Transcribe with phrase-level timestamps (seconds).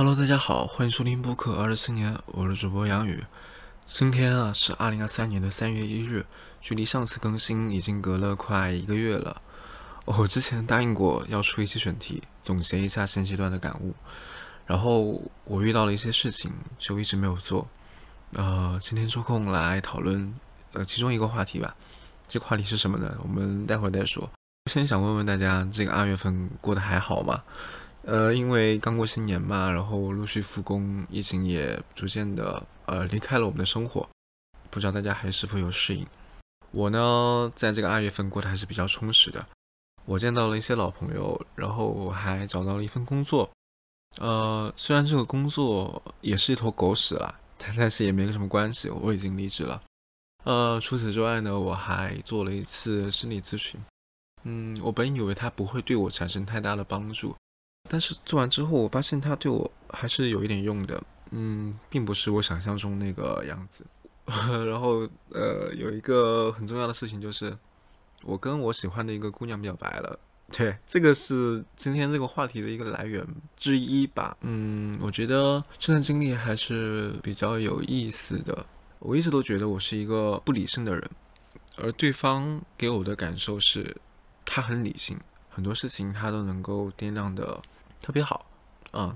[0.00, 3.22] Hello，大家好，欢迎收听播客二十四年，我是主播杨宇。
[3.84, 6.24] 今天啊是二零二三年的三月一日，
[6.58, 9.42] 距离上次更新已经隔了快一个月了。
[10.06, 13.94] 我之前答应过要出一期选题，总结一下现阶段的感悟，
[14.64, 17.68] 然后我遇到了一些事情，就一直没有做。
[18.32, 20.34] 呃，今天抽空来讨论
[20.72, 21.76] 呃其中一个话题吧。
[22.26, 23.18] 这个话题是什么呢？
[23.22, 24.30] 我们待会儿再说。
[24.70, 27.42] 先想问问大家，这个二月份过得还好吗？
[28.10, 34.08] 呃，因为刚过新年嘛，然后陆续复工，疫情也逐渐的呃离开了我们的生活，
[34.68, 36.04] 不知道大家还是否有适应？
[36.72, 39.46] 我呢，在这个二月份过得还是比较充实的，
[40.06, 43.48] 我见到了一些老朋友，然后我还找到了一份工作，
[44.18, 49.80] 呃，虽然这个工作也是一坨狗屎啦，但是也没什么关系，我已经离职了。
[50.42, 53.80] 呃，除此之外呢，我还做了一次心理咨询，
[54.42, 57.36] 嗯，我本以为它不会对我产生太大的帮助。
[57.88, 63.84] 但是做完之后，我发现它对我还是有一点用的，嗯，并不是我想象中那个样子。
[64.26, 67.56] 然后，呃，有一个很重要的事情就是，
[68.24, 70.18] 我跟我喜欢的一个姑娘表白了。
[70.52, 74.36] 对，这个是今天这个话题的一个来源之一吧。
[74.42, 78.66] 嗯，我觉得这段经历还是比较有意思的。
[78.98, 81.10] 我一直都觉得我是一个不理性的人，
[81.76, 83.96] 而对方给我的感受是，
[84.44, 85.18] 他很理性。
[85.60, 87.60] 很多事情他都能够掂量的
[88.00, 88.46] 特别好，
[88.92, 89.14] 嗯，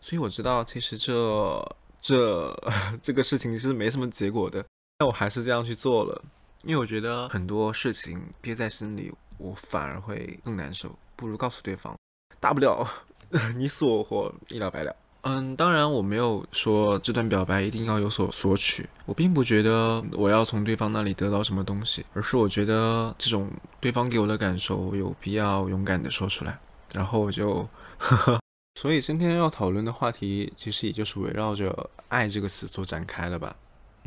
[0.00, 2.58] 所以我知道其实这这
[3.02, 4.64] 这个事情是没什么结果的，
[4.96, 6.24] 但我还是这样去做了，
[6.62, 11.94] 因为我觉得很多事情憋在心里，我反而会更难受，不如告诉对方，
[12.40, 12.88] 大不了
[13.54, 14.96] 你死我活，一了百了。
[15.26, 23.50] 嗯，当然我没有说这段表白一定要有所索取，我并不觉得我要从对方那里得到什么东西，而是我觉得这种
[23.80, 26.58] 对方给我的感受我有必要勇敢的说出来，
[26.92, 27.66] 然后我就，
[27.96, 28.40] 呵呵。
[28.78, 33.56] 所以今天要讨论的话题其实也就是围绕着“爱”这个词所展开的吧。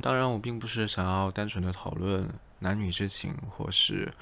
[0.03, 4.13] 当然，我并不是想要单纯的讨论男女之情，或是。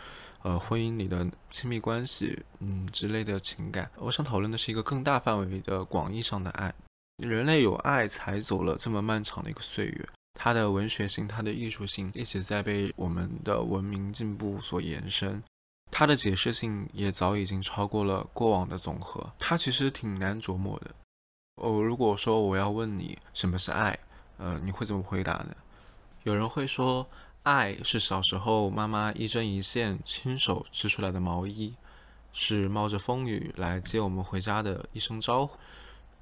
[0.43, 6.71] 呃，婚姻里的亲密关系，嗯之类的情感，我想讨论的是一个更大范围的广义上的爱。
[7.23, 15.41] 人类有爱才走了这么漫长的一个岁月，它的文学性、它的艺术性一直在被我们的文明进步所延伸，
[15.91, 19.31] 它的解释性也早已经超过了过往的总和。
[19.39, 20.91] 它其实挺难琢磨的。
[21.55, 23.97] 哦，如果说我要问你什么是爱，
[24.37, 25.55] 呃，你会怎么回答呢？
[26.23, 27.07] 有人会说。
[27.45, 31.75] 爱是小时候妈妈一针一线亲手织出来的毛衣，
[32.33, 35.55] 是冒着风雨来接我们回家的一声招呼，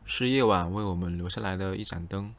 [0.05, 2.33] 是夜晚为我们留下来的一盏灯。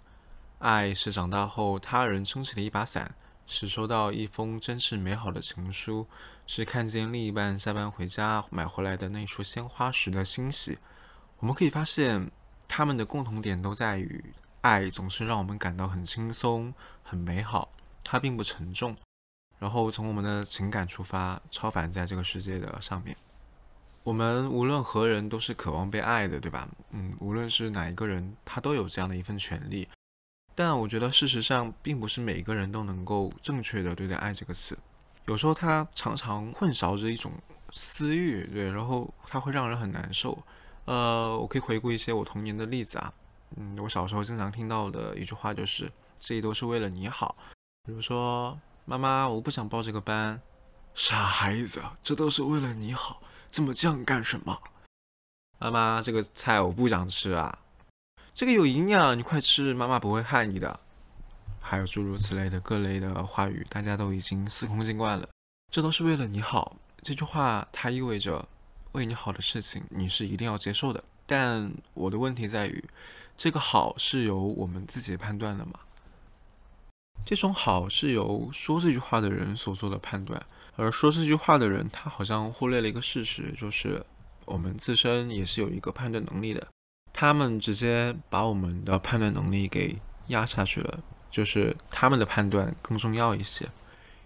[0.59, 3.15] 爱是长大后他人撑起的一把伞，
[3.47, 6.07] 是收到一封真挚美好的情书，
[6.47, 10.79] 是看见另一半下班回家买回来的那束鲜花时的欣喜。
[11.39, 12.31] 我们可以发现，
[12.69, 16.73] 他们的共同点都在于，爱总是让我们感到很轻松、
[17.03, 17.71] 很美好。
[18.03, 18.95] 它并不沉重，
[19.59, 23.17] 然后从我们的情感出发，超凡在这个世界的上面。
[24.05, 26.69] 我们无论何人都是渴望被爱的，对吧？
[26.91, 29.89] 嗯，无论是哪一个人，他都有这样的一份权利。
[30.55, 34.79] 但我觉得事实上，并不是每一个人都能够正确的对待“爱”这个词。
[35.25, 37.33] 有时候它常常混淆着一种
[37.71, 40.37] 私欲，对，然后它会让人很难受。
[40.85, 43.11] 呃，我可以回顾一些我童年的例子啊。
[43.57, 45.91] 嗯，我小时候经常听到的一句话就是
[46.21, 47.35] ：“这都是为了你好。”
[47.89, 50.39] 比如说，妈妈，我不想报这个班。
[50.93, 53.21] 傻孩子，这都是为了你好，
[53.55, 54.61] 这么犟干什么？
[55.61, 57.61] 妈妈，这个菜我不想吃啊。
[58.33, 60.81] 这个有营养，你快吃，妈妈不会害你的。
[61.61, 65.29] 还有诸如此类的各类的话语，大家都已经司空见惯了。
[65.71, 68.45] 这都是为了你好，这句话它意味着
[68.91, 71.05] 为你好的事情你是一定要接受的。
[71.25, 72.85] 但我的问题在于，
[73.37, 75.79] 这个好是由我们自己判断的吗？
[77.25, 80.45] 这种好是由说这句话的人所做的判断，
[80.77, 84.05] 而说这句话的人，他好像忽略了一个事实，就是
[84.45, 86.67] 我们自身也是有一个判断能力的。
[87.13, 89.97] 他们直接把我们的判断能力给
[90.29, 90.99] 压下去了，
[91.31, 93.69] 就是他们的判断更重要一些，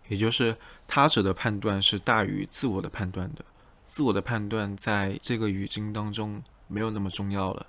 [0.09, 0.57] 也就是
[0.87, 3.45] 他者的判断是大于自我的判断的，
[3.85, 7.67] 自我的判断在这个语境当中没有那么重要了。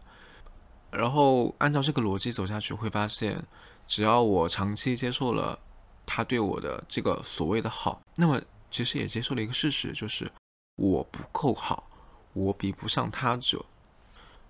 [0.91, 3.43] 然后按照这个逻辑走下去，会发现。
[3.87, 5.57] 只要我长期接受了
[6.05, 8.39] 他对我的这个所谓的好，那么
[8.71, 10.31] 其实也接受了一个事实，就是
[10.75, 11.89] 我不够好，
[12.33, 13.65] 我比不上他者。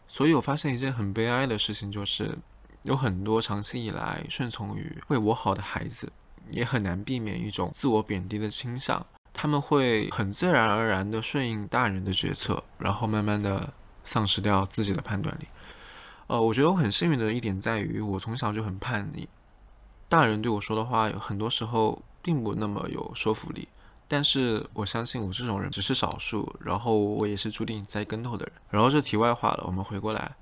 [0.07, 2.37] 所以我发现一件很悲哀的事情，就是
[2.83, 6.11] 有很多长期以来顺从于为我好的孩子，
[6.51, 9.05] 也很难避免一种自我贬低的倾向。
[9.31, 13.71] 他们会很自然而然地顺应大人的决策，然后慢慢地
[14.03, 15.47] 丧失掉自己的判断力。
[16.27, 19.29] 呃，我觉得我很幸运的一点在于，我从小就很叛逆，
[20.09, 23.69] 大人对我说的话，有很多时候并不那么有说服力。
[24.09, 28.53] 但是我相信我这种人只是少数，然后我也是注定栽跟头的人。
[28.71, 30.35] 然后这题外话了，我们回过来，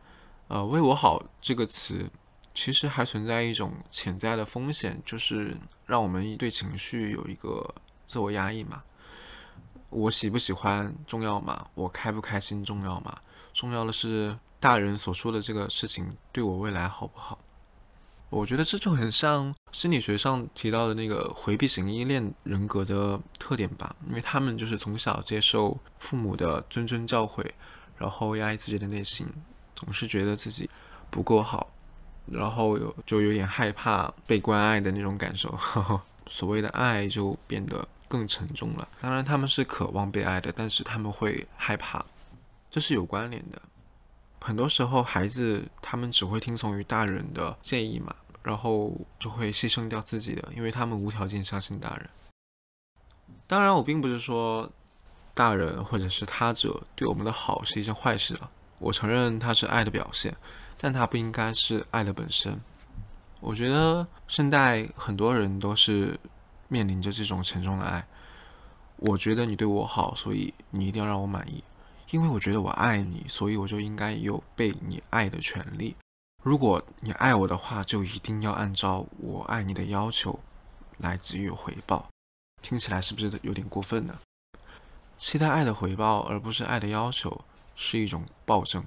[0.47, 2.09] 呃，为我好这个词，
[2.55, 7.75] 其实还存在一种潜在的风险，就是让我们对情绪有一个
[8.07, 8.81] 自我压抑嘛。
[9.89, 11.67] 我喜不喜欢重要吗？
[11.75, 13.19] 我开不开心重要吗？
[13.53, 17.37] 重要的是大人所说的这个事情对我未来好不好？
[18.29, 27.45] 我觉得这就很像心理学上提到的那个回避型依恋人格的特点吧，因为他们就是从小接受父母的谆谆教诲，
[27.97, 29.27] 然后压抑自己的内心，
[29.75, 30.69] 总是觉得自己
[31.09, 31.69] 不够好，
[32.25, 37.87] 然后有就有点害怕被关爱的那种感受，呵 呵所谓的爱就变得。
[38.09, 38.87] 更沉重了。
[39.01, 42.05] 当然，他们是渴望被爱的，但是他们会害怕，
[42.71, 43.61] 这是有关联的。
[44.39, 48.15] 很多时候，孩子他们只会听从于大人的建议嘛，
[48.47, 52.09] 然后就会牺牲掉自己的，因为他们无条件相信大人。
[53.45, 54.71] 当然，我并不是说
[55.35, 58.49] 大人或者是他者对我们的好是一件坏事啊。
[58.79, 60.35] 我承认他是爱的表现，
[60.79, 62.59] 但他不应该是爱的本身。
[63.39, 66.19] 我觉得现代很多人都是。
[66.69, 68.05] 面临着这种沉重的爱，
[68.97, 71.63] 我觉得你对我好，所以你一定要让我满意，
[72.11, 75.95] 因为我觉得我爱你，所以我就应该有被你爱的权利。
[76.47, 80.39] 如果你爱我的话，就一定要按照我爱你的要求
[80.97, 82.07] 来给予回报。
[82.61, 84.17] 听起来是不是有点过分呢？
[85.17, 87.43] 期待爱的回报而不是爱的要求，
[87.75, 88.81] 是一种暴政，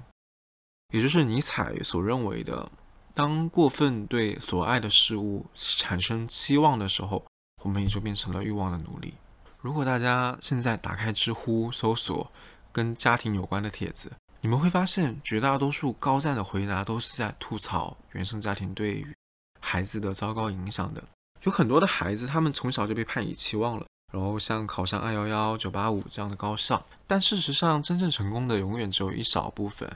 [0.91, 2.71] 也就是尼采所认为的，
[3.13, 7.23] 当过分对所爱的事物产生期望的时候。
[7.61, 9.13] 我们也就变成了欲望的奴隶。
[9.59, 12.31] 如果大家现在打开知乎搜索
[12.71, 14.11] 跟家庭有关的帖子，
[14.43, 19.15] 你们会发现绝大多数高赞的回答都是在吐槽原生家庭对于
[19.59, 21.03] 孩子的糟糕影响的。
[21.43, 29.89] 有很多的孩子，他们从小就被判以期望了，然后像考上二幺幺、九八五这样的高校，但事实上真正成功的永远只有一少部分。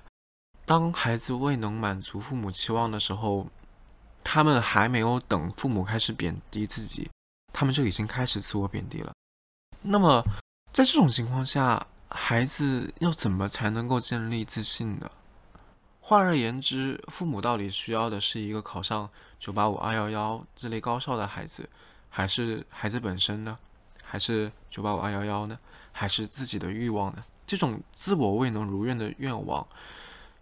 [0.66, 3.48] 当孩子未能满足父母期望的时候，
[4.24, 7.10] 他们还没有等父母开始贬低自己。
[7.52, 9.14] 他们就已经开始自我贬低了。
[9.82, 10.24] 那么，
[10.74, 15.10] 在这种情况下，孩子要怎么才能够建立自信呢？
[16.02, 19.10] 换而言之，父母到底需要的是一个考上
[19.40, 21.69] 九八五、二幺幺这类高校的孩子，
[22.10, 23.57] 还是孩子本身呢？
[24.04, 25.60] 还是九八五、二幺幺呢？
[25.92, 27.24] 还是自己的欲望呢？
[27.48, 29.68] 这种自我未能如愿的愿望，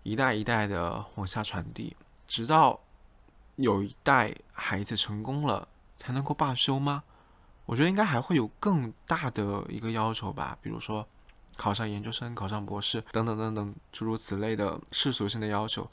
[0.03, 1.95] 一代一代的往下传递，
[2.27, 2.79] 直到
[3.55, 5.67] 有一代孩子成功了。
[5.95, 7.03] 才能够罢休吗？
[7.65, 11.07] 我觉得应该还会有更大的一个要求吧，比如说
[11.55, 15.89] 考上研究生、考上博士等等等等诸如此类的世俗性的要求。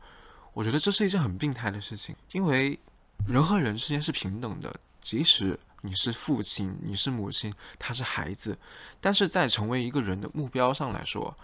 [0.53, 2.79] 我觉得这是一件很病态的事情，因为
[3.27, 8.59] 人和人之间是平等的，即使你是父亲，你是母亲，他是孩子，
[9.01, 11.37] 但是在成为一个人的目标上来说，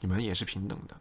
[0.00, 0.96] 你们也是平等的。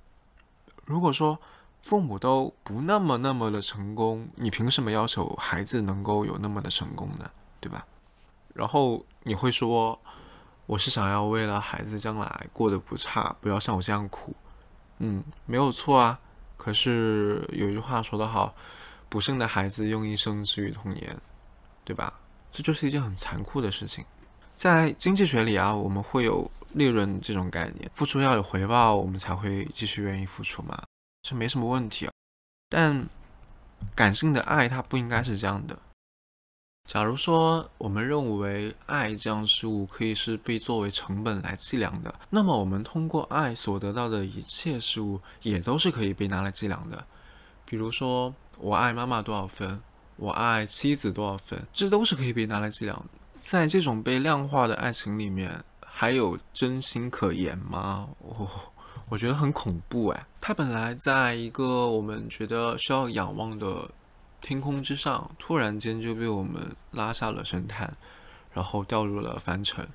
[0.86, 1.40] 如果说，
[1.82, 7.32] 父母都不那么那么的成功，你凭什么要求孩子能够有那么的成功呢？
[7.60, 7.86] 对吧？
[8.54, 10.00] 然后你会说，
[10.72, 14.34] 我是想要为了孩子将来过得不差，不要像我这样苦。
[15.00, 16.18] 嗯，没有错啊。
[16.56, 18.56] 可是有一句话说得好，
[19.10, 21.14] 不幸的孩子用一生治愈童年，
[21.84, 22.14] 对吧？
[22.54, 24.06] 这就是一件很残酷的事情。
[24.56, 30.82] 在经济学里啊，我们会有利润这种概念，付出要有回报，我们才会继续愿意付出嘛。
[31.22, 32.14] 这没什么问题啊，
[32.70, 33.06] 但
[33.94, 35.78] 感性的爱它不应该是这样的。
[36.88, 47.06] 假如说我们认为爱这样事物可以是被作为成本来计量的，那么我们通过爱所得到的一切事物也都是可以被拿来计量的。
[47.66, 49.82] 比如说，我爱妈妈多少分，
[50.18, 53.20] 我爱妻子多少分，这都是可以被拿来计量的。
[53.40, 58.10] 在这种被量化的爱情里面，还有真心可言吗？
[58.20, 58.48] 哦。
[59.08, 63.90] 我觉得很恐怖哎，他本来在一个我们觉得需要仰望的
[64.42, 67.96] 天空之上，突然间就被我们拉下了神坛，
[68.54, 69.88] 然后掉入了凡尘，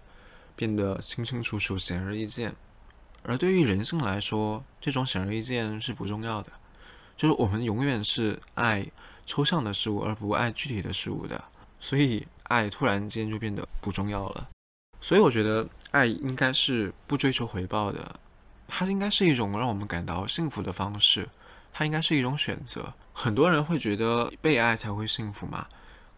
[0.54, 2.54] 变得清清楚楚、显而易见。
[3.22, 6.52] 而对于人性来说，这种显而易见是不重要的，
[7.16, 8.86] 就是我们永远是爱
[9.26, 11.44] 抽象的事物而不爱具体的事物的，
[11.80, 14.48] 所以爱突然间就变得不重要了。
[15.00, 18.20] 所以我觉得爱应该是不追求回报的。
[18.68, 21.28] 它应该是一种让我们感到幸福的方式，
[21.72, 22.92] 它应该是一种选择。
[23.18, 25.66] 很多人会觉得被爱才会幸福嘛？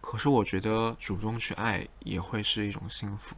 [0.01, 3.37] 可是我觉得主动去爱也会是一种幸福。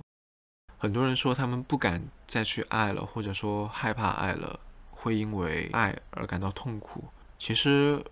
[0.78, 4.58] 很多人说他们不敢再去爱了，或者说害怕爱了，
[4.90, 7.04] 会因为爱而感到痛苦。
[7.38, 8.02] 其实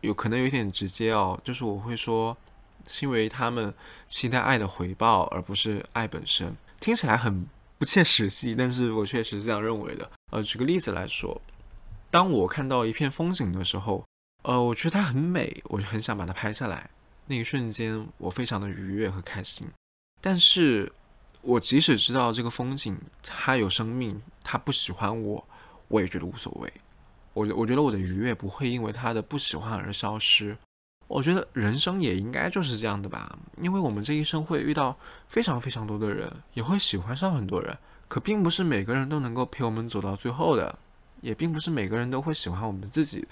[0.00, 2.36] 有可能有点直接哦，就是我会说，
[2.88, 3.72] 是因为他们
[4.08, 6.52] 期待爱的回报，而不是爱本身。
[6.80, 7.46] 听起来很
[7.78, 10.10] 不切实际，但是我确实是这样认为的。
[10.32, 11.40] 呃，举个例子来说，
[12.10, 14.04] 当我看到一片风景的时候，
[14.46, 16.88] 呃，我觉得它很美，我就很想把它拍下来。
[17.26, 19.66] 那一瞬间，我非常的愉悦和开心。
[20.20, 20.92] 但是，
[21.42, 25.44] 我即使知道这个风景它有生命，它不喜欢我，
[25.88, 26.72] 我也觉得无所谓。
[27.32, 30.56] 我我觉得我的愉悦不会因为他的不喜欢而消失。
[31.08, 37.76] 我觉得人生也应该就是这样的吧，因为我们这一生会遇到非常非常多的人，也会喜欢上很多人，
[38.06, 40.78] 可并不是每个人都能够陪我们走到最后的，
[41.20, 43.26] 也并不是每个人都会喜欢我们自己。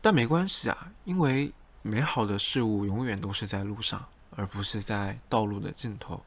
[0.00, 1.52] 但没关系啊，因为
[1.82, 4.04] 美好的事物永远都是在路上，
[4.36, 6.20] 而不是在道路的尽头。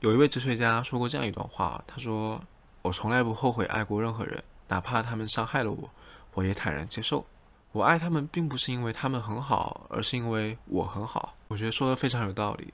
[0.00, 2.42] 有一位哲学家说过这样一段话，他说
[2.82, 5.90] ：“我从来不后悔爱过任何人，哪怕他们伤害了我。”
[6.32, 7.26] 我也坦然接受，
[7.72, 11.34] 我爱他们并不是因为他们很好，而是因为我很好。
[11.48, 12.72] 我觉得说的非常有道理。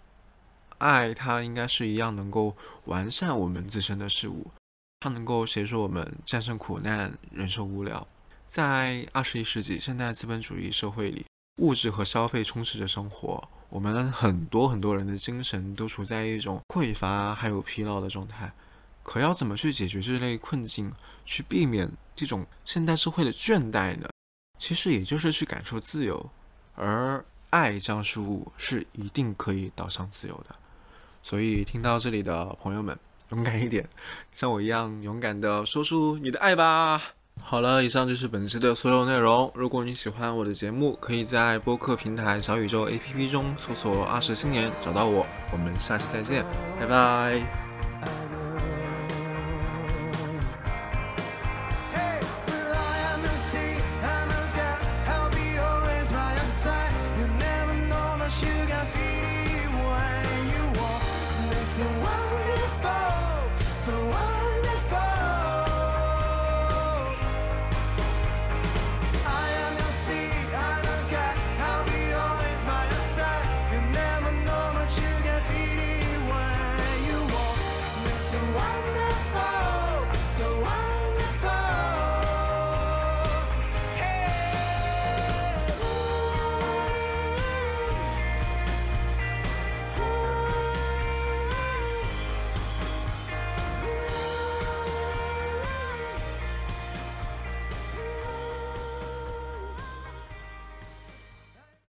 [0.77, 4.51] 爱它应该是一样能够完善我们自身的事物，
[5.01, 8.07] 它能够协助我们战胜苦难，忍受无聊。
[8.47, 11.27] 在二十一世纪现代资本主义社会里，
[11.61, 18.53] 物质和消费充斥着生活，我们很多很多人的精神都处在一种匮乏还有疲劳的状态。
[19.03, 20.93] 可要怎么去解决这类困境，
[21.25, 24.09] 去避免这种现代社会的倦怠呢？
[24.59, 26.31] 其实也就是去感受自由，
[26.75, 30.55] 而爱这样事物是一定可以导向自由的。
[31.23, 32.99] 所以听到这里的朋友们，
[33.31, 33.89] 勇敢一点，
[34.33, 37.03] 像我一样勇敢的说出你的爱吧。
[37.43, 39.51] 好了，以上就是本期的所有内容。
[39.55, 45.25] 如果你喜欢我的节目，可以在播客平台小宇宙 APP 中搜索“二十青年”找到我。
[45.53, 46.45] 我们下期再见，
[46.81, 47.86] 拜拜。